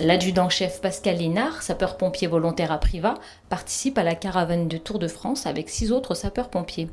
[0.00, 3.14] L'adjudant-chef Pascal Linard, sapeur-pompier volontaire à Privas,
[3.48, 6.90] participe à la caravane de Tour de France avec six autres sapeurs-pompiers.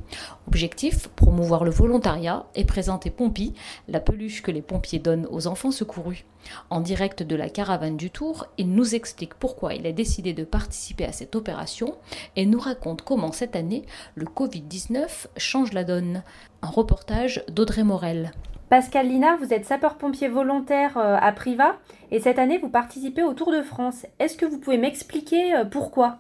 [0.48, 3.56] Objectif promouvoir le volontariat et présenter Pompi,
[3.88, 6.26] la peluche que les pompiers donnent aux enfants secourus.
[6.70, 10.44] En direct de la caravane du Tour, il nous explique pourquoi il a décidé de
[10.44, 11.96] participer à cette opération
[12.36, 16.22] et nous raconte comment cette année le Covid-19 change la donne.
[16.62, 18.32] Un reportage d'Audrey Morel.
[18.72, 21.76] Pascal Linard, vous êtes sapeur-pompier volontaire euh, à Privas
[22.10, 24.06] et cette année vous participez au Tour de France.
[24.18, 26.20] Est-ce que vous pouvez m'expliquer euh, pourquoi?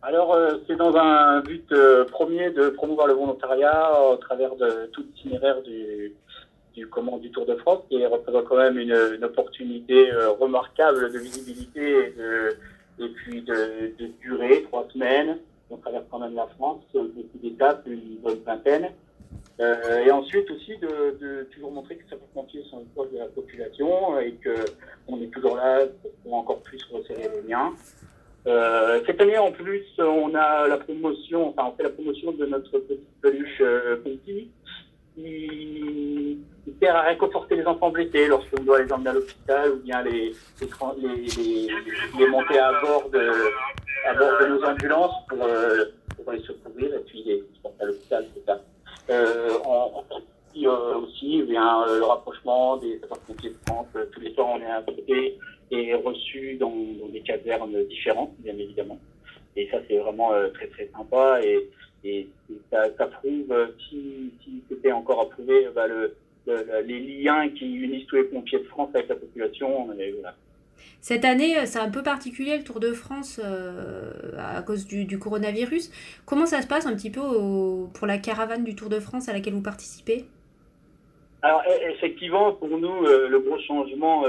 [0.00, 1.74] Alors euh, c'est dans un but
[2.12, 6.14] premier de promouvoir le volontariat au travers de tout l'itinéraire du,
[6.76, 6.86] du,
[7.20, 12.14] du Tour de France qui représente quand même une, opportunité remarquable de visibilité
[13.00, 15.38] et, et puis de, de, durée, trois semaines.
[15.68, 18.92] On traverse quand même la France, beaucoup d'étapes, une bonne vingtaine.
[19.58, 23.18] Euh, et ensuite aussi de, de toujours montrer que les sapeurs-pompiers sont une proche de
[23.18, 24.54] la population et que
[25.08, 25.80] on est toujours là
[26.22, 27.72] pour encore plus resserrer les liens.
[28.46, 32.44] Euh, cette année en plus, on a la promotion, enfin on fait la promotion de
[32.44, 34.50] notre petite peluche euh, qui,
[35.16, 36.38] qui
[36.80, 40.32] sert à réconforter les enfants blessés lorsqu'on doit les emmener à l'hôpital ou bien les
[40.60, 41.68] les, les,
[42.18, 43.30] les, monter à bord de
[44.06, 47.86] à bord de nos ambulances pour, euh, pour les secourir et puis les transporter à
[47.86, 48.58] l'hôpital, etc.
[49.10, 53.86] Euh, on, euh, euh, le rapprochement des sapeurs-pompiers de France.
[54.12, 55.38] Tous les soirs, on est invité
[55.70, 56.72] et reçu dans,
[57.12, 58.98] des casernes différentes, bien évidemment.
[59.56, 61.68] Et ça, c'est vraiment très très sympa et,
[62.70, 63.52] ça, prouve,
[63.88, 64.30] si,
[64.68, 65.42] c'était encore à
[65.74, 66.14] bah, le,
[66.84, 69.88] les liens qui unissent tous les pompiers de France avec la population.
[71.00, 75.18] Cette année, euh, c'est un peu particulier le Tour de France euh, à cause du,
[75.18, 75.90] coronavirus.
[76.24, 77.20] Comment ça se passe un petit peu
[77.94, 80.24] pour la caravane du Tour de France à laquelle vous participez?
[81.46, 84.24] Alors e, effectivement, pour nous, euh, le gros changement,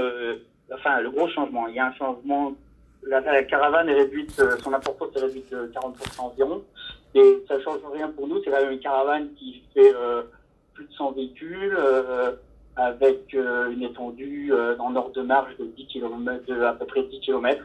[0.72, 2.54] enfin le gros changement, il y a un changement.
[3.02, 6.62] La, caravane est réduite, son importance est réduite de 40% environ,
[7.14, 8.42] et ça ne change rien pour nous.
[8.42, 9.92] C'est quand même une caravane qui fait
[10.74, 11.76] plus de 100 véhicules
[12.78, 16.86] avec euh, une étendue euh, en ordre de marge de 10 km, de à peu
[16.86, 17.64] près 10 km.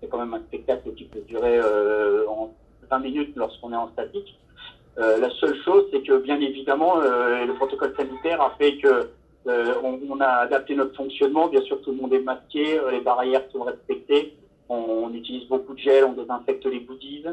[0.00, 2.52] C'est quand même un spectacle qui peut durer euh, en
[2.90, 4.38] 20 minutes lorsqu'on est en statique.
[4.96, 9.10] La seule chose, c'est que bien évidemment, le protocole sanitaire a fait que
[9.46, 11.48] on, on, a adapté notre fonctionnement.
[11.48, 14.36] Bien sûr, tout le monde est masqué, les barrières sont respectées.
[14.68, 17.24] On, utilise beaucoup de gel, on désinfecte les goodies.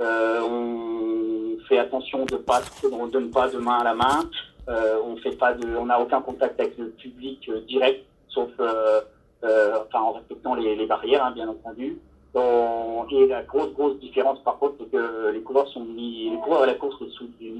[0.00, 4.30] on fait attention de, pas, de ne pas de main à la main.
[4.68, 8.50] Euh, on fait pas de, on n'a aucun contact avec le public euh, direct, sauf
[8.60, 9.00] euh,
[9.42, 11.98] enfin en respectant les, barrières, hein, bien entendu.
[12.34, 16.62] Et la grosse grosse différence par contre, c'est que les coureurs sont mis, les coureurs
[16.62, 16.96] à la course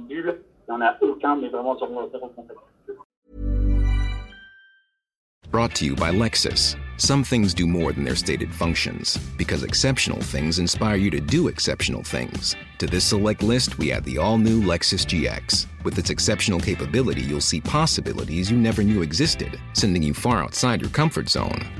[0.08, 0.40] bulle.
[0.68, 2.58] Il n'y en a aucun, mais vraiment zéro contact.
[5.50, 6.76] Brought to you by Lexus.
[6.96, 11.48] Some things do more than their stated functions, because exceptional things inspire you to do
[11.48, 12.54] exceptional things.
[12.78, 15.66] To this select list, we add the all new Lexus GX.
[15.82, 20.80] With its exceptional capability, you'll see possibilities you never knew existed, sending you far outside
[20.80, 21.79] your comfort zone.